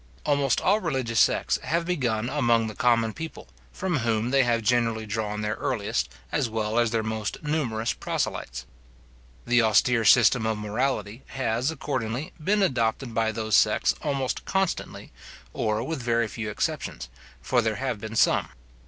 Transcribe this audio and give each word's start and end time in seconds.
Almost 0.25 0.61
all 0.61 0.79
religious 0.79 1.19
sects 1.19 1.59
have 1.61 1.85
begun 1.85 2.27
among 2.27 2.65
the 2.65 2.73
common 2.73 3.13
people, 3.13 3.47
from 3.71 3.99
whom 3.99 4.31
they 4.31 4.41
have 4.41 4.63
generally 4.63 5.05
drawn 5.05 5.41
their 5.41 5.53
earliest, 5.53 6.09
as 6.31 6.49
well 6.49 6.79
as 6.79 6.89
their 6.89 7.03
most 7.03 7.43
numerous 7.43 7.93
proselytes. 7.93 8.65
The 9.45 9.61
austere 9.61 10.03
system 10.03 10.47
of 10.47 10.57
morality 10.57 11.21
has, 11.27 11.69
accordingly, 11.69 12.33
been 12.43 12.63
adopted 12.63 13.13
by 13.13 13.31
those 13.31 13.55
sects 13.55 13.93
almost 14.01 14.43
constantly, 14.43 15.11
or 15.53 15.83
with 15.83 16.01
very 16.01 16.27
few 16.27 16.49
exceptions; 16.49 17.07
for 17.39 17.61
there 17.61 17.75
have 17.75 18.01
been 18.01 18.15
some. 18.15 18.47